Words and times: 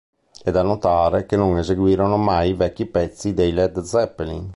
È 0.43 0.49
da 0.49 0.63
notare 0.63 1.27
che 1.27 1.35
non 1.35 1.59
eseguirono 1.59 2.17
mai 2.17 2.55
vecchi 2.55 2.87
pezzi 2.87 3.35
dei 3.35 3.51
Led 3.51 3.81
Zeppelin. 3.81 4.49